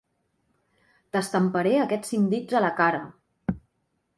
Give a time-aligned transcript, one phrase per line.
[1.17, 3.03] T'estamparé aquests cinc dits a la cara.